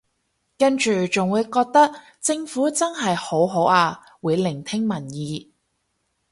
[0.57, 5.53] 跟住仲會覺得政府真係好好啊會聆聽民意